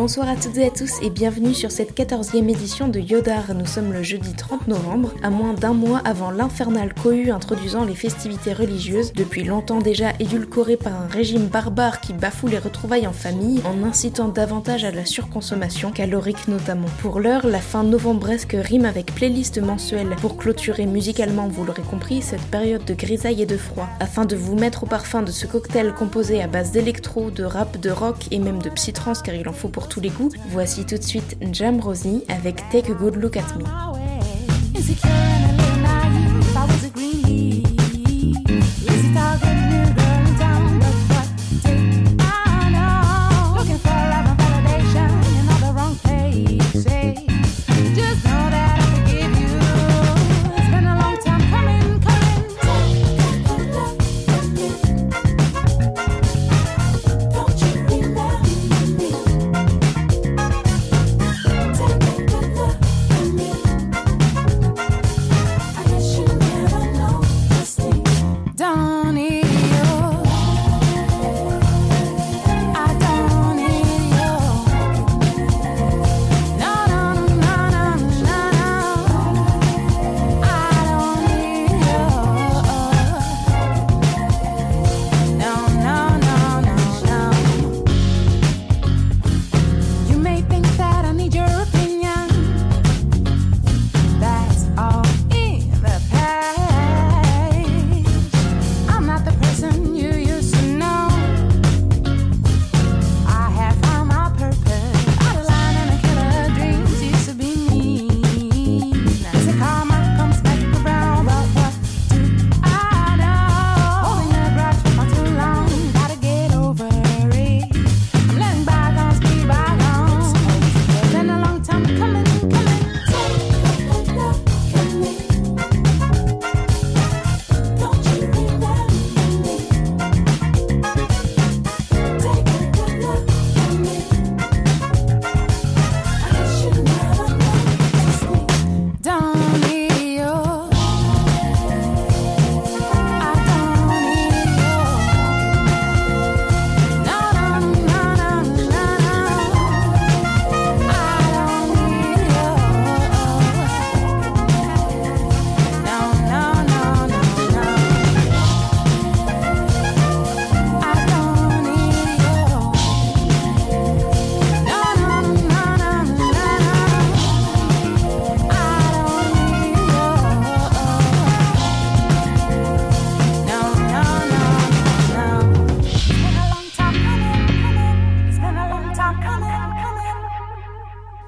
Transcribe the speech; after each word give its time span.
Bonsoir 0.00 0.30
à 0.30 0.34
toutes 0.34 0.56
et 0.56 0.64
à 0.64 0.70
tous 0.70 0.94
et 1.02 1.10
bienvenue 1.10 1.52
sur 1.52 1.70
cette 1.70 1.94
14e 1.94 2.48
édition 2.48 2.88
de 2.88 2.98
Yodar. 2.98 3.52
Nous 3.54 3.66
sommes 3.66 3.92
le 3.92 4.02
jeudi 4.02 4.32
30 4.32 4.66
novembre, 4.66 5.12
à 5.22 5.28
moins 5.28 5.52
d'un 5.52 5.74
mois 5.74 6.00
avant 6.06 6.30
l'infernal 6.30 6.94
cohue 6.94 7.30
introduisant 7.30 7.84
les 7.84 7.94
festivités 7.94 8.54
religieuses, 8.54 9.12
depuis 9.12 9.44
longtemps 9.44 9.80
déjà 9.80 10.14
édulcorées 10.18 10.78
par 10.78 10.94
un 10.94 11.06
régime 11.06 11.48
barbare 11.48 12.00
qui 12.00 12.14
bafoue 12.14 12.46
les 12.46 12.58
retrouvailles 12.58 13.06
en 13.06 13.12
famille 13.12 13.60
en 13.66 13.86
incitant 13.86 14.28
davantage 14.28 14.84
à 14.84 14.90
la 14.90 15.04
surconsommation, 15.04 15.92
calorique 15.92 16.48
notamment. 16.48 16.88
Pour 17.02 17.20
l'heure, 17.20 17.46
la 17.46 17.60
fin 17.60 17.84
novembresque 17.84 18.56
rime 18.58 18.86
avec 18.86 19.14
playlist 19.14 19.60
mensuelle 19.60 20.16
pour 20.22 20.38
clôturer 20.38 20.86
musicalement, 20.86 21.46
vous 21.46 21.66
l'aurez 21.66 21.82
compris, 21.82 22.22
cette 22.22 22.46
période 22.46 22.86
de 22.86 22.94
grisaille 22.94 23.42
et 23.42 23.46
de 23.46 23.58
froid, 23.58 23.90
afin 24.00 24.24
de 24.24 24.34
vous 24.34 24.56
mettre 24.56 24.84
au 24.84 24.86
parfum 24.86 25.20
de 25.20 25.30
ce 25.30 25.46
cocktail 25.46 25.92
composé 25.92 26.42
à 26.42 26.46
base 26.46 26.72
d'électro, 26.72 27.30
de 27.30 27.44
rap, 27.44 27.78
de 27.78 27.90
rock 27.90 28.16
et 28.30 28.38
même 28.38 28.62
de 28.62 28.70
psytrance 28.70 29.20
car 29.20 29.34
il 29.34 29.46
en 29.46 29.52
faut 29.52 29.68
pour 29.68 29.89
tous 29.90 30.00
les 30.00 30.08
goûts. 30.08 30.30
Voici 30.48 30.86
tout 30.86 30.96
de 30.96 31.02
suite 31.02 31.36
Jam 31.52 31.80
Rosie 31.80 32.24
avec 32.28 32.56
Take 32.70 32.90
a 32.90 32.94
Good 32.94 33.16
Look 33.16 33.36
at 33.36 33.42
Me. 33.58 33.64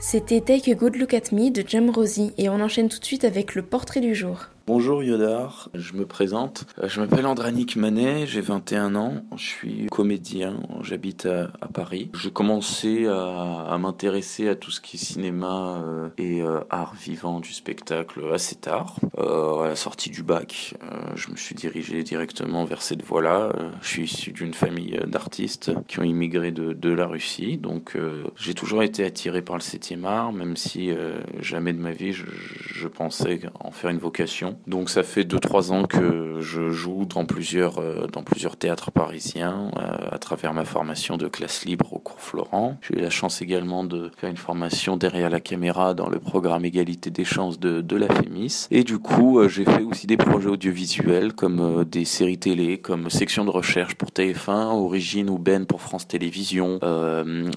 C'était 0.04 0.40
Take 0.40 0.72
a 0.72 0.74
Good 0.74 0.96
Look 0.96 1.14
at 1.14 1.30
Me 1.30 1.50
de 1.50 1.62
Jam 1.66 1.88
Rosie 1.88 2.32
et 2.36 2.48
on 2.48 2.60
enchaîne 2.60 2.88
tout 2.88 2.98
de 2.98 3.04
suite 3.04 3.22
avec 3.22 3.54
le 3.54 3.62
portrait 3.62 4.00
du 4.00 4.16
jour. 4.16 4.48
Bonjour 4.64 5.02
Yodar, 5.02 5.70
je 5.74 5.94
me 5.94 6.06
présente. 6.06 6.66
Euh, 6.78 6.88
je 6.88 7.00
m'appelle 7.00 7.26
Andranik 7.26 7.74
Manet, 7.74 8.28
j'ai 8.28 8.40
21 8.40 8.94
ans, 8.94 9.24
je 9.36 9.42
suis 9.42 9.86
comédien, 9.90 10.62
j'habite 10.82 11.26
à, 11.26 11.48
Paris. 11.74 12.12
J'ai 12.14 12.30
commencé 12.30 13.08
à, 13.08 13.76
m'intéresser 13.80 14.48
à 14.48 14.54
tout 14.54 14.70
ce 14.70 14.80
qui 14.80 14.96
est 14.96 15.00
cinéma 15.00 15.82
euh, 15.84 16.10
et 16.16 16.42
euh, 16.42 16.60
art 16.70 16.94
vivant 16.94 17.40
du 17.40 17.52
spectacle 17.52 18.20
assez 18.32 18.54
tard. 18.54 19.00
à 19.18 19.66
la 19.66 19.74
sortie 19.74 20.10
du 20.10 20.22
bac, 20.22 20.74
je 21.16 21.30
me 21.32 21.36
suis 21.36 21.56
dirigé 21.56 22.04
directement 22.04 22.64
vers 22.64 22.82
cette 22.82 23.02
voie-là. 23.02 23.52
je 23.82 23.88
suis 23.88 24.04
issu 24.04 24.30
d'une 24.30 24.54
famille 24.54 25.00
d'artistes 25.08 25.72
qui 25.88 25.98
ont 25.98 26.04
immigré 26.04 26.52
de, 26.52 26.92
la 26.92 27.06
Russie, 27.06 27.56
donc 27.56 27.96
j'ai 28.36 28.54
toujours 28.54 28.84
été 28.84 29.04
attiré 29.04 29.42
par 29.42 29.56
le 29.56 29.62
7e 29.62 30.04
art, 30.04 30.32
même 30.32 30.56
si 30.56 30.92
jamais 31.40 31.72
de 31.72 31.80
ma 31.80 31.92
vie 31.92 32.12
je, 32.12 32.26
je 32.74 32.86
pensais 32.86 33.40
en 33.58 33.72
faire 33.72 33.90
une 33.90 33.98
vocation. 33.98 34.51
Donc 34.66 34.90
ça 34.90 35.02
fait 35.02 35.24
2-3 35.24 35.72
ans 35.72 35.84
que 35.84 36.40
je 36.40 36.70
joue 36.70 37.04
dans 37.06 37.24
plusieurs, 37.24 37.78
euh, 37.78 38.06
dans 38.12 38.22
plusieurs 38.22 38.56
théâtres 38.56 38.90
parisiens 38.90 39.70
euh, 39.78 40.08
à 40.10 40.18
travers 40.18 40.52
ma 40.52 40.64
formation 40.64 41.16
de 41.16 41.28
classe 41.28 41.64
libre 41.64 41.92
au 41.92 41.98
cours 41.98 42.20
Florent. 42.20 42.76
J'ai 42.82 42.98
eu 42.98 43.00
la 43.00 43.10
chance 43.10 43.40
également 43.42 43.84
de 43.84 44.10
faire 44.16 44.30
une 44.30 44.36
formation 44.36 44.96
derrière 44.96 45.30
la 45.30 45.40
caméra 45.40 45.94
dans 45.94 46.08
le 46.08 46.18
programme 46.18 46.64
Égalité 46.64 47.10
des 47.10 47.24
chances 47.24 47.58
de, 47.58 47.96
la 47.96 48.08
FEMIS. 48.08 48.68
Et 48.70 48.84
du 48.84 48.98
coup, 48.98 49.38
euh, 49.38 49.48
j'ai 49.48 49.64
fait 49.64 49.82
aussi 49.82 50.06
des 50.06 50.16
projets 50.16 50.48
audiovisuels 50.48 51.34
comme 51.34 51.84
des 51.84 52.04
séries 52.04 52.38
télé, 52.38 52.78
comme 52.78 53.10
Section 53.10 53.44
de 53.44 53.50
recherche 53.50 53.94
pour 53.94 54.08
TF1, 54.10 54.72
Origine 54.72 55.28
ou 55.28 55.38
Ben 55.38 55.66
pour 55.66 55.82
France 55.82 56.08
Télévisions, 56.08 56.80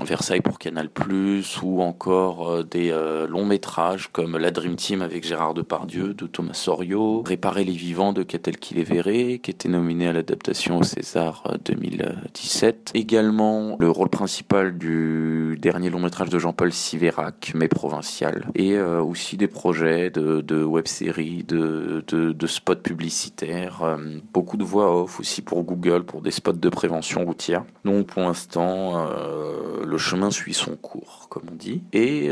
Versailles 0.05 0.41
pour 0.41 0.59
Canal+, 0.59 0.89
ou 1.63 1.81
encore 1.81 2.63
des 2.65 2.93
longs 3.29 3.45
métrages 3.45 4.09
comme 4.11 4.37
La 4.37 4.51
Dream 4.51 4.75
Team 4.75 5.01
avec 5.01 5.25
Gérard 5.25 5.53
Depardieu 5.53 6.13
de 6.13 6.27
Thomas 6.27 6.53
Réparer 6.93 7.63
les 7.63 7.73
vivants 7.73 8.13
de 8.13 8.21
Catel 8.21 8.57
qui 8.57 8.75
les 8.75 8.83
verrait, 8.83 9.39
qui 9.41 9.49
était 9.49 9.69
nominé 9.69 10.07
à 10.07 10.13
l'adaptation 10.13 10.77
au 10.77 10.83
César 10.83 11.57
2017. 11.65 12.91
Euh, 12.95 12.99
Également 12.99 13.75
le 13.79 13.89
rôle 13.89 14.09
principal 14.09 14.77
du 14.77 15.57
dernier 15.59 15.89
long 15.89 15.99
métrage 15.99 16.29
de 16.29 16.37
Jean-Paul 16.37 16.71
Siverac, 16.71 17.53
mais 17.55 17.67
provincial. 17.67 18.45
Et 18.53 18.73
euh, 18.73 19.01
aussi 19.01 19.35
des 19.35 19.47
projets 19.47 20.11
de, 20.11 20.63
web-séries, 20.63 21.43
de, 21.43 22.03
de, 22.07 22.47
spots 22.47 22.75
publicitaires, 22.75 23.81
euh, 23.81 23.97
beaucoup 24.33 24.57
de 24.57 24.63
voix 24.63 25.01
off 25.01 25.19
aussi 25.19 25.41
pour 25.41 25.63
Google, 25.63 26.03
pour 26.03 26.21
des 26.21 26.31
spots 26.31 26.53
de 26.53 26.69
prévention 26.69 27.25
routière. 27.25 27.63
Donc 27.83 28.07
pour 28.07 28.21
l'instant, 28.21 29.07
le 29.83 29.97
chemin 29.97 30.29
suit 30.29 30.53
son 30.53 30.75
cours, 30.75 31.27
comme 31.29 31.43
on 31.51 31.55
dit. 31.55 31.81
Et 31.93 32.29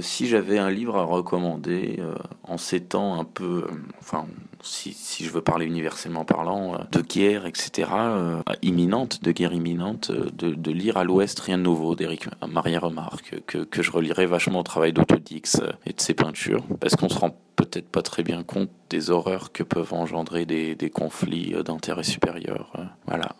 si 0.00 0.26
j'avais 0.26 0.58
un 0.58 0.70
livre 0.70 0.96
à 0.96 1.04
recommander 1.04 1.98
en 2.44 2.58
ces 2.58 2.80
temps 2.80 3.18
un 3.18 3.24
peu 3.24 3.55
euh, 3.56 3.70
enfin, 3.98 4.26
si, 4.62 4.94
je 5.24 5.30
veux 5.30 5.40
parler 5.40 5.66
universellement 5.66 6.24
parlant, 6.24 6.74
euh, 6.74 6.78
de 6.92 7.00
guerre, 7.00 7.46
etc., 7.46 7.88
euh, 7.92 8.42
imminente, 8.62 9.22
de 9.22 9.32
guerre 9.32 9.52
imminente, 9.52 10.10
de, 10.10 10.70
lire 10.70 10.96
à 10.96 11.04
l'Ouest 11.04 11.40
Rien 11.40 11.58
de 11.58 11.62
nouveau 11.62 11.94
d'Éric 11.94 12.26
Maria 12.46 12.80
Remarque, 12.80 13.42
que, 13.46 13.82
je 13.82 13.90
relirai 13.90 14.26
vachement 14.26 14.60
au 14.60 14.64
travail 14.64 14.92
d'Autodix 14.92 15.60
et 15.86 15.92
de 15.92 16.00
ses 16.00 16.14
peintures, 16.14 16.64
parce 16.80 16.96
qu'on 16.96 17.08
se 17.08 17.18
rend 17.18 17.36
peut-être 17.56 17.88
pas 17.88 18.02
très 18.02 18.22
bien 18.22 18.42
compte 18.42 18.70
des 18.90 19.10
horreurs 19.10 19.52
que 19.52 19.62
peuvent 19.62 19.94
engendrer 19.94 20.44
des, 20.44 20.74
des 20.74 20.90
conflits 20.90 21.54
d'intérêt 21.64 22.04
supérieur. 22.04 22.72
Voilà. 23.06 23.36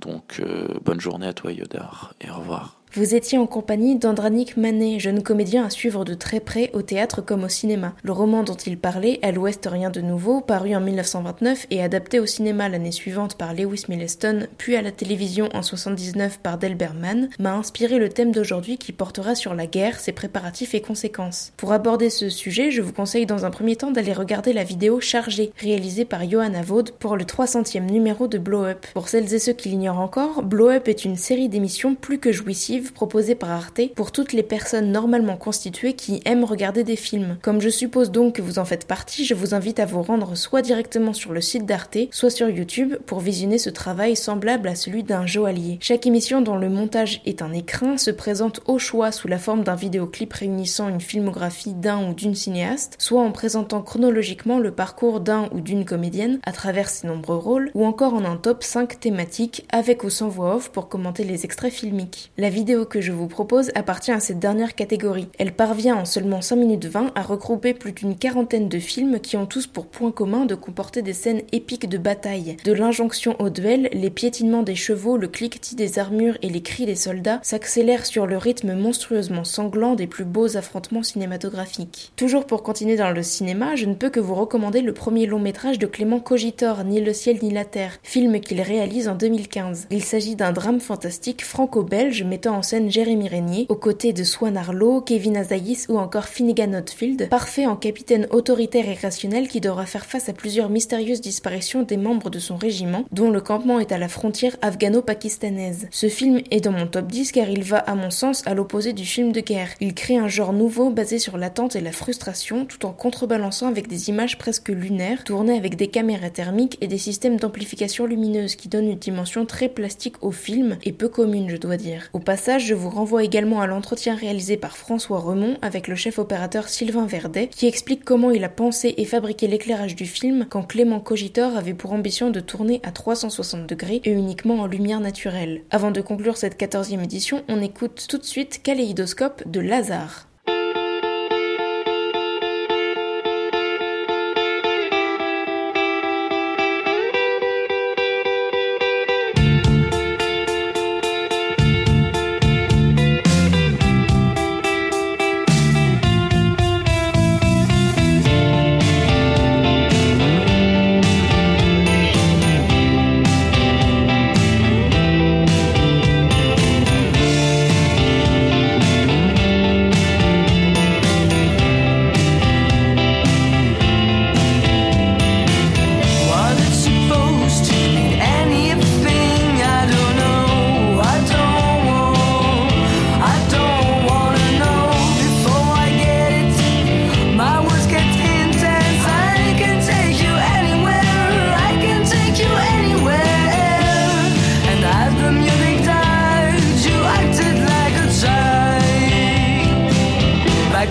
Donc, 0.00 0.42
bonne 0.84 1.00
journée 1.00 1.26
à 1.26 1.32
toi, 1.32 1.52
Yodar, 1.52 2.14
et 2.20 2.30
au 2.30 2.36
revoir. 2.36 2.79
Vous 2.92 3.14
étiez 3.14 3.38
en 3.38 3.46
compagnie 3.46 3.94
d'Andranik 3.94 4.56
Manet, 4.56 4.98
jeune 4.98 5.22
comédien 5.22 5.64
à 5.64 5.70
suivre 5.70 6.04
de 6.04 6.14
très 6.14 6.40
près 6.40 6.70
au 6.72 6.82
théâtre 6.82 7.22
comme 7.22 7.44
au 7.44 7.48
cinéma. 7.48 7.94
Le 8.02 8.10
roman 8.10 8.42
dont 8.42 8.56
il 8.56 8.76
parlait, 8.76 9.20
À 9.22 9.30
l'Ouest 9.30 9.68
rien 9.70 9.90
de 9.90 10.00
nouveau, 10.00 10.40
paru 10.40 10.74
en 10.74 10.80
1929 10.80 11.68
et 11.70 11.84
adapté 11.84 12.18
au 12.18 12.26
cinéma 12.26 12.68
l'année 12.68 12.90
suivante 12.90 13.36
par 13.36 13.54
Lewis 13.54 13.84
Milleston, 13.88 14.48
puis 14.58 14.74
à 14.74 14.82
la 14.82 14.90
télévision 14.90 15.48
en 15.54 15.62
79 15.62 16.40
par 16.40 16.58
Delbert 16.58 16.94
Mann, 16.94 17.28
m'a 17.38 17.54
inspiré 17.54 18.00
le 18.00 18.08
thème 18.08 18.32
d'aujourd'hui 18.32 18.76
qui 18.76 18.90
portera 18.90 19.36
sur 19.36 19.54
la 19.54 19.68
guerre, 19.68 20.00
ses 20.00 20.10
préparatifs 20.10 20.74
et 20.74 20.80
conséquences. 20.80 21.52
Pour 21.58 21.72
aborder 21.72 22.10
ce 22.10 22.28
sujet, 22.28 22.72
je 22.72 22.82
vous 22.82 22.92
conseille 22.92 23.24
dans 23.24 23.44
un 23.44 23.50
premier 23.50 23.76
temps 23.76 23.92
d'aller 23.92 24.12
regarder 24.12 24.52
la 24.52 24.64
vidéo 24.64 24.98
chargée, 24.98 25.52
réalisée 25.58 26.04
par 26.04 26.28
Johanna 26.28 26.62
Vaud 26.62 26.90
pour 26.98 27.16
le 27.16 27.22
300e 27.22 27.88
numéro 27.88 28.26
de 28.26 28.38
Blow 28.38 28.64
Up. 28.64 28.84
Pour 28.94 29.08
celles 29.08 29.32
et 29.32 29.38
ceux 29.38 29.52
qui 29.52 29.68
l'ignorent 29.68 30.00
encore, 30.00 30.42
Blow 30.42 30.70
Up 30.70 30.88
est 30.88 31.04
une 31.04 31.16
série 31.16 31.48
d'émissions 31.48 31.94
plus 31.94 32.18
que 32.18 32.32
jouissive 32.32 32.79
proposé 32.80 33.34
par 33.34 33.50
Arte 33.50 33.94
pour 33.94 34.12
toutes 34.12 34.32
les 34.32 34.42
personnes 34.42 34.92
normalement 34.92 35.36
constituées 35.36 35.92
qui 35.94 36.20
aiment 36.24 36.44
regarder 36.44 36.84
des 36.84 36.96
films. 36.96 37.36
Comme 37.42 37.60
je 37.60 37.68
suppose 37.68 38.10
donc 38.10 38.36
que 38.36 38.42
vous 38.42 38.58
en 38.58 38.64
faites 38.64 38.86
partie, 38.86 39.24
je 39.24 39.34
vous 39.34 39.54
invite 39.54 39.80
à 39.80 39.86
vous 39.86 40.02
rendre 40.02 40.34
soit 40.36 40.62
directement 40.62 41.12
sur 41.12 41.32
le 41.32 41.40
site 41.40 41.66
d'Arte, 41.66 41.98
soit 42.10 42.30
sur 42.30 42.48
YouTube 42.48 42.96
pour 43.06 43.20
visionner 43.20 43.58
ce 43.58 43.70
travail 43.70 44.16
semblable 44.16 44.68
à 44.68 44.74
celui 44.74 45.02
d'un 45.02 45.26
joaillier. 45.26 45.78
Chaque 45.80 46.06
émission 46.06 46.40
dont 46.40 46.56
le 46.56 46.68
montage 46.68 47.20
est 47.26 47.42
un 47.42 47.52
écrin 47.52 47.98
se 47.98 48.10
présente 48.10 48.60
au 48.66 48.78
choix 48.78 49.12
sous 49.12 49.28
la 49.28 49.38
forme 49.38 49.64
d'un 49.64 49.74
vidéoclip 49.74 50.32
réunissant 50.32 50.88
une 50.88 51.00
filmographie 51.00 51.74
d'un 51.74 52.08
ou 52.08 52.14
d'une 52.14 52.34
cinéaste, 52.34 52.96
soit 52.98 53.22
en 53.22 53.32
présentant 53.32 53.82
chronologiquement 53.82 54.58
le 54.58 54.70
parcours 54.70 55.20
d'un 55.20 55.48
ou 55.52 55.60
d'une 55.60 55.84
comédienne 55.84 56.38
à 56.44 56.52
travers 56.52 56.88
ses 56.88 57.06
nombreux 57.06 57.36
rôles, 57.36 57.70
ou 57.74 57.84
encore 57.84 58.14
en 58.14 58.24
un 58.24 58.36
top 58.36 58.62
5 58.62 59.00
thématique 59.00 59.66
avec 59.70 60.04
ou 60.04 60.10
sans 60.10 60.28
voix 60.28 60.56
off 60.56 60.70
pour 60.70 60.88
commenter 60.88 61.24
les 61.24 61.44
extraits 61.44 61.72
filmiques. 61.72 62.30
La 62.38 62.50
vidéo 62.50 62.69
que 62.88 63.00
je 63.00 63.12
vous 63.12 63.26
propose 63.26 63.70
appartient 63.74 64.12
à 64.12 64.20
cette 64.20 64.38
dernière 64.38 64.74
catégorie. 64.74 65.28
Elle 65.38 65.52
parvient 65.52 65.96
en 65.96 66.04
seulement 66.04 66.40
5 66.40 66.56
minutes 66.56 66.86
20 66.86 67.12
à 67.14 67.22
regrouper 67.22 67.74
plus 67.74 67.92
d'une 67.92 68.16
quarantaine 68.16 68.68
de 68.68 68.78
films 68.78 69.20
qui 69.20 69.36
ont 69.36 69.46
tous 69.46 69.66
pour 69.66 69.86
point 69.86 70.12
commun 70.12 70.46
de 70.46 70.54
comporter 70.54 71.02
des 71.02 71.12
scènes 71.12 71.42
épiques 71.52 71.88
de 71.88 71.98
bataille. 71.98 72.56
De 72.64 72.72
l'injonction 72.72 73.34
au 73.40 73.50
duel, 73.50 73.88
les 73.92 74.10
piétinements 74.10 74.62
des 74.62 74.76
chevaux, 74.76 75.16
le 75.16 75.28
cliquetis 75.28 75.74
des 75.74 75.98
armures 75.98 76.38
et 76.42 76.48
les 76.48 76.62
cris 76.62 76.86
des 76.86 76.94
soldats 76.94 77.40
s'accélèrent 77.42 78.06
sur 78.06 78.26
le 78.26 78.36
rythme 78.36 78.74
monstrueusement 78.74 79.44
sanglant 79.44 79.94
des 79.94 80.06
plus 80.06 80.24
beaux 80.24 80.56
affrontements 80.56 81.02
cinématographiques. 81.02 82.12
Toujours 82.16 82.46
pour 82.46 82.62
continuer 82.62 82.96
dans 82.96 83.10
le 83.10 83.22
cinéma, 83.22 83.74
je 83.74 83.86
ne 83.86 83.94
peux 83.94 84.10
que 84.10 84.20
vous 84.20 84.34
recommander 84.34 84.80
le 84.80 84.94
premier 84.94 85.26
long 85.26 85.40
métrage 85.40 85.78
de 85.78 85.86
Clément 85.86 86.20
Cogitor, 86.20 86.84
Ni 86.84 87.00
le 87.00 87.12
ciel 87.12 87.38
ni 87.42 87.50
la 87.50 87.64
terre, 87.64 87.98
film 88.02 88.40
qu'il 88.40 88.60
réalise 88.60 89.08
en 89.08 89.14
2015. 89.14 89.88
Il 89.90 90.04
s'agit 90.04 90.36
d'un 90.36 90.52
drame 90.52 90.80
fantastique 90.80 91.44
franco-belge 91.44 92.22
mettant 92.22 92.56
en 92.56 92.59
en 92.60 92.62
scène 92.62 92.90
Jérémy 92.90 93.26
Régnier, 93.26 93.64
aux 93.70 93.74
côtés 93.74 94.12
de 94.12 94.22
Swan 94.22 94.54
Arlo, 94.58 95.00
Kevin 95.00 95.38
Azaïs 95.38 95.86
ou 95.88 95.96
encore 95.96 96.26
Finnegan 96.26 96.74
Oldfield, 96.74 97.30
parfait 97.30 97.64
en 97.64 97.74
capitaine 97.74 98.26
autoritaire 98.32 98.86
et 98.86 98.98
rationnel 99.00 99.48
qui 99.48 99.62
devra 99.62 99.86
faire 99.86 100.04
face 100.04 100.28
à 100.28 100.34
plusieurs 100.34 100.68
mystérieuses 100.68 101.22
disparitions 101.22 101.84
des 101.84 101.96
membres 101.96 102.28
de 102.28 102.38
son 102.38 102.58
régiment, 102.58 103.06
dont 103.12 103.30
le 103.30 103.40
campement 103.40 103.80
est 103.80 103.92
à 103.92 103.98
la 103.98 104.10
frontière 104.10 104.58
afghano-pakistanaise. 104.60 105.88
Ce 105.90 106.10
film 106.10 106.42
est 106.50 106.60
dans 106.60 106.72
mon 106.72 106.86
top 106.86 107.06
10 107.06 107.32
car 107.32 107.48
il 107.48 107.62
va, 107.62 107.78
à 107.78 107.94
mon 107.94 108.10
sens, 108.10 108.42
à 108.46 108.52
l'opposé 108.52 108.92
du 108.92 109.06
film 109.06 109.32
de 109.32 109.40
guerre. 109.40 109.70
Il 109.80 109.94
crée 109.94 110.18
un 110.18 110.28
genre 110.28 110.52
nouveau 110.52 110.90
basé 110.90 111.18
sur 111.18 111.38
l'attente 111.38 111.76
et 111.76 111.80
la 111.80 111.92
frustration, 111.92 112.66
tout 112.66 112.84
en 112.84 112.92
contrebalançant 112.92 113.68
avec 113.68 113.88
des 113.88 114.10
images 114.10 114.36
presque 114.36 114.68
lunaires, 114.68 115.24
tournées 115.24 115.56
avec 115.56 115.76
des 115.76 115.88
caméras 115.88 116.28
thermiques 116.28 116.76
et 116.82 116.88
des 116.88 116.98
systèmes 116.98 117.38
d'amplification 117.38 118.04
lumineuse 118.04 118.54
qui 118.54 118.68
donnent 118.68 118.90
une 118.90 118.98
dimension 118.98 119.46
très 119.46 119.70
plastique 119.70 120.22
au 120.22 120.30
film 120.30 120.76
et 120.84 120.92
peu 120.92 121.08
commune, 121.08 121.48
je 121.48 121.56
dois 121.56 121.78
dire. 121.78 122.10
Au 122.12 122.18
passage, 122.18 122.49
je 122.58 122.74
vous 122.74 122.90
renvoie 122.90 123.24
également 123.24 123.60
à 123.60 123.66
l'entretien 123.66 124.14
réalisé 124.14 124.56
par 124.56 124.76
François 124.76 125.18
Remond 125.18 125.56
avec 125.62 125.88
le 125.88 125.94
chef 125.94 126.18
opérateur 126.18 126.68
Sylvain 126.68 127.06
Verdet, 127.06 127.48
qui 127.48 127.66
explique 127.66 128.04
comment 128.04 128.30
il 128.30 128.44
a 128.44 128.48
pensé 128.48 128.94
et 128.96 129.04
fabriqué 129.04 129.46
l'éclairage 129.46 129.94
du 129.94 130.06
film 130.06 130.46
quand 130.48 130.62
Clément 130.62 131.00
Cogitor 131.00 131.56
avait 131.56 131.74
pour 131.74 131.92
ambition 131.92 132.30
de 132.30 132.40
tourner 132.40 132.80
à 132.82 132.92
360 132.92 133.66
degrés 133.66 134.00
et 134.04 134.10
uniquement 134.10 134.60
en 134.60 134.66
lumière 134.66 135.00
naturelle. 135.00 135.62
Avant 135.70 135.90
de 135.90 136.00
conclure 136.00 136.36
cette 136.36 136.60
14e 136.60 137.02
édition, 137.02 137.42
on 137.48 137.60
écoute 137.60 138.06
tout 138.08 138.18
de 138.18 138.24
suite 138.24 138.62
Kaléidoscope 138.62 139.42
de 139.46 139.60
Lazare. 139.60 140.29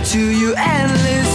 to 0.10 0.32
you 0.32 0.56
endless. 0.58 1.29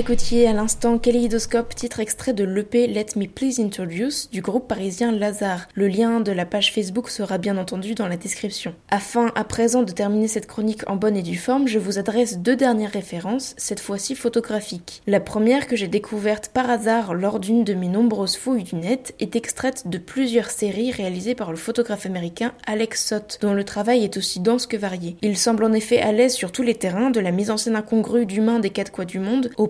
Écoutiez 0.00 0.48
à 0.48 0.54
l'instant 0.54 0.96
Kaleidoscope, 0.96 1.74
titre 1.74 2.00
extrait 2.00 2.32
de 2.32 2.42
l'EP 2.42 2.86
Let 2.86 3.08
Me 3.16 3.26
Please 3.26 3.60
Introduce 3.60 4.30
du 4.30 4.40
groupe 4.40 4.66
parisien 4.66 5.12
Lazare. 5.12 5.68
Le 5.74 5.88
lien 5.88 6.20
de 6.20 6.32
la 6.32 6.46
page 6.46 6.72
Facebook 6.72 7.10
sera 7.10 7.36
bien 7.36 7.58
entendu 7.58 7.94
dans 7.94 8.08
la 8.08 8.16
description. 8.16 8.74
Afin 8.88 9.30
à 9.34 9.44
présent 9.44 9.82
de 9.82 9.92
terminer 9.92 10.26
cette 10.26 10.46
chronique 10.46 10.88
en 10.88 10.96
bonne 10.96 11.18
et 11.18 11.22
due 11.22 11.36
forme, 11.36 11.68
je 11.68 11.78
vous 11.78 11.98
adresse 11.98 12.38
deux 12.38 12.56
dernières 12.56 12.92
références, 12.92 13.52
cette 13.58 13.78
fois-ci 13.78 14.14
photographiques. 14.14 15.02
La 15.06 15.20
première 15.20 15.66
que 15.66 15.76
j'ai 15.76 15.86
découverte 15.86 16.48
par 16.48 16.70
hasard 16.70 17.12
lors 17.12 17.38
d'une 17.38 17.62
de 17.62 17.74
mes 17.74 17.88
nombreuses 17.88 18.38
fouilles 18.38 18.64
du 18.64 18.76
net 18.76 19.14
est 19.20 19.36
extraite 19.36 19.86
de 19.86 19.98
plusieurs 19.98 20.48
séries 20.48 20.92
réalisées 20.92 21.34
par 21.34 21.50
le 21.50 21.58
photographe 21.58 22.06
américain 22.06 22.54
Alex 22.66 23.04
Sott, 23.04 23.38
dont 23.42 23.52
le 23.52 23.64
travail 23.64 24.02
est 24.02 24.16
aussi 24.16 24.40
dense 24.40 24.66
que 24.66 24.78
varié. 24.78 25.18
Il 25.20 25.36
semble 25.36 25.62
en 25.62 25.74
effet 25.74 26.00
à 26.00 26.10
l'aise 26.10 26.32
sur 26.32 26.52
tous 26.52 26.62
les 26.62 26.74
terrains, 26.74 27.10
de 27.10 27.20
la 27.20 27.32
mise 27.32 27.50
en 27.50 27.58
scène 27.58 27.76
incongrue 27.76 28.24
d'humains 28.24 28.60
des 28.60 28.70
quatre 28.70 28.92
coins 28.92 29.04
du 29.04 29.18
monde 29.18 29.50
au 29.58 29.66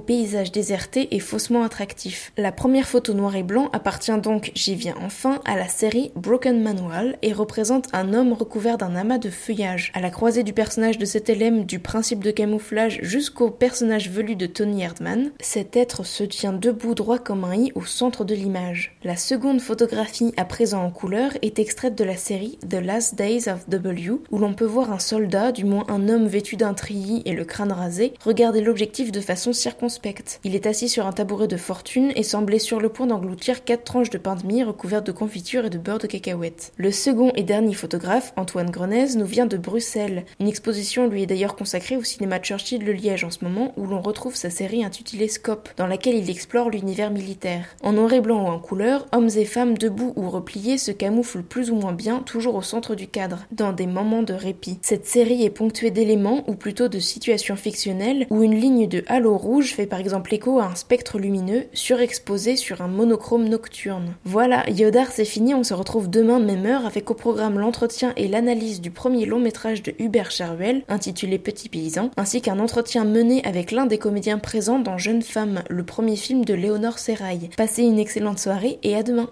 déserté 0.53 1.15
et 1.15 1.21
faussement 1.21 1.63
attractif. 1.63 2.33
La 2.37 2.53
première 2.53 2.89
photo 2.89 3.15
noir 3.15 3.37
et 3.37 3.43
blanc 3.43 3.71
appartient 3.73 4.19
donc, 4.19 4.53
j'y 4.55 4.75
viens 4.75 4.95
enfin, 5.03 5.41
à 5.45 5.57
la 5.57 5.69
série 5.69 6.11
Broken 6.17 6.63
Manual 6.63 7.17
et 7.23 7.33
représente 7.33 7.89
un 7.93 8.13
homme 8.13 8.33
recouvert 8.33 8.79
d'un 8.79 8.97
amas 8.97 9.19
de 9.19 9.31
feuillage. 9.31 9.93
À 9.95 10.01
la 10.01 10.11
croisée 10.11 10.43
du 10.43 10.53
personnage 10.53 10.99
de 10.99 11.05
cet 11.05 11.29
élème 11.29 11.65
du 11.65 11.79
principe 11.79 12.23
de 12.23 12.31
camouflage 12.31 12.99
jusqu'au 13.03 13.51
personnage 13.51 14.11
velu 14.11 14.37
de 14.37 14.47
Tony 14.47 14.83
Erdman, 14.83 15.31
cet 15.41 15.77
être 15.77 16.05
se 16.05 16.25
tient 16.25 16.53
debout 16.53 16.95
droit 16.95 17.19
comme 17.19 17.45
un 17.45 17.55
i 17.55 17.73
au 17.75 17.85
centre 17.85 18.25
de 18.25 18.35
l'image. 18.35 18.97
La 19.05 19.17
seconde 19.17 19.61
photographie 19.61 20.35
à 20.37 20.45
présent 20.45 20.85
en 20.85 20.91
couleur 20.91 21.33
est 21.43 21.59
extraite 21.59 21.97
de 21.97 22.05
la 22.05 22.17
série 22.17 22.59
The 22.69 22.83
Last 22.83 23.15
Days 23.15 23.49
of 23.49 23.69
W, 23.69 24.19
où 24.31 24.39
l'on 24.39 24.55
peut 24.55 24.65
voir 24.65 24.93
un 24.93 24.99
soldat, 24.99 25.53
du 25.53 25.65
moins 25.65 25.85
un 25.89 26.09
homme 26.09 26.27
vêtu 26.27 26.57
d'un 26.57 26.75
treillis 26.75 27.23
et 27.25 27.33
le 27.33 27.45
crâne 27.45 27.73
rasé, 27.73 28.13
regarder 28.25 28.61
l'objectif 28.61 29.13
de 29.13 29.21
façon 29.21 29.53
circonspecte. 29.53 30.00
Il 30.45 30.55
est 30.55 30.67
assis 30.67 30.89
sur 30.89 31.07
un 31.07 31.13
tabouret 31.13 31.47
de 31.47 31.57
fortune 31.57 32.13
et 32.17 32.23
semblait 32.23 32.59
sur 32.59 32.81
le 32.81 32.89
point 32.89 33.07
d'engloutir 33.07 33.65
quatre 33.65 33.85
tranches 33.85 34.11
de 34.11 34.19
pain 34.19 34.35
de 34.35 34.47
mie 34.47 34.63
recouvertes 34.63 35.07
de 35.07 35.13
confiture 35.13 35.67
et 35.67 35.71
de 35.71 35.79
beurre 35.79 35.99
de 35.99 36.07
cacahuète. 36.07 36.73
Le 36.77 36.91
second 36.91 37.33
et 37.37 37.43
dernier 37.43 37.75
photographe, 37.75 38.33
Antoine 38.37 38.71
Grenez, 38.71 39.17
nous 39.17 39.27
vient 39.27 39.47
de 39.47 39.59
Bruxelles. 39.59 40.25
Une 40.41 40.49
exposition 40.49 41.07
lui 41.07 41.23
est 41.23 41.27
d'ailleurs 41.27 41.57
consacrée 41.57 41.97
au 41.97 42.05
cinéma 42.05 42.39
Churchill 42.39 42.85
de 42.85 42.93
Liège 42.93 43.25
en 43.25 43.31
ce 43.31 43.45
moment, 43.45 43.75
où 43.77 43.87
l'on 43.87 44.01
retrouve 44.01 44.37
sa 44.37 44.49
série 44.49 44.85
intitulée 44.85 45.29
Scope, 45.29 45.69
dans 45.77 45.87
laquelle 45.87 46.17
il 46.17 46.31
explore 46.31 46.71
l'univers 46.71 47.11
militaire. 47.11 47.67
En 47.83 47.93
noir 47.93 48.13
et 48.13 48.21
blanc 48.21 48.45
ou 48.45 48.49
en 48.49 48.59
couleur, 48.59 49.07
hommes 49.13 49.31
et 49.37 49.45
femmes 49.45 49.77
debout 49.77 50.15
ou 50.17 50.31
repliés 50.31 50.79
se 50.79 50.93
camouflent 50.93 51.43
plus 51.43 51.71
ou 51.71 51.75
moins 51.75 51.93
bien, 51.93 52.21
toujours 52.21 52.55
au 52.55 52.63
centre 52.63 52.95
du 52.95 53.07
cadre, 53.07 53.47
dans 53.53 53.73
des 53.73 53.87
moments 53.87 54.23
de 54.23 54.35
répit. 54.35 54.79
Cette 54.83 55.07
série 55.07 55.45
est 55.45 55.51
ponctuée 55.51 55.91
d'éléments, 55.91 56.45
ou 56.49 56.55
plutôt 56.55 56.89
de 56.89 56.99
situations 56.99 57.57
fictionnelles, 57.57 58.27
où 58.31 58.43
une 58.43 58.55
ligne 58.55 58.89
de 58.89 59.05
halo 59.09 59.37
rouge 59.37 59.75
fait 59.75 59.90
par 59.91 59.99
exemple 59.99 60.33
écho 60.33 60.59
à 60.61 60.65
un 60.65 60.75
spectre 60.75 61.19
lumineux 61.19 61.65
surexposé 61.75 62.57
sur 62.57 62.81
un 62.81 62.89
monochrome 62.89 63.49
nocturne. 63.49 64.15
Voilà, 64.25 64.65
Yodar 64.71 65.09
c'est 65.11 65.25
fini, 65.27 65.55
on 65.55 65.65
se 65.65 65.75
retrouve 65.75 66.09
demain 66.09 66.39
même 66.39 66.65
heure 66.65 66.87
avec 66.87 67.11
au 67.11 67.15
programme 67.15 67.59
l'entretien 67.59 68.15
et 68.17 68.29
l'analyse 68.29 68.81
du 68.81 68.91
premier 68.91 69.27
long 69.27 69.41
métrage 69.41 69.83
de 69.83 69.95
Hubert 69.99 70.31
Charuel, 70.31 70.83
intitulé 70.89 71.39
Petit 71.39 71.69
paysan, 71.69 72.11
ainsi 72.17 72.41
qu'un 72.41 72.59
entretien 72.59 73.05
mené 73.05 73.45
avec 73.45 73.73
l'un 73.73 73.87
des 73.87 73.99
comédiens 73.99 74.39
présents 74.39 74.79
dans 74.79 74.97
Jeune 74.97 75.23
femme, 75.23 75.63
le 75.69 75.83
premier 75.83 76.17
film 76.17 76.45
de 76.45 76.55
Léonore 76.55 76.99
Serrail. 76.99 77.51
Passez 77.57 77.83
une 77.83 77.99
excellente 77.99 78.39
soirée 78.39 78.79
et 78.83 78.97
à 78.97 79.03
demain 79.03 79.29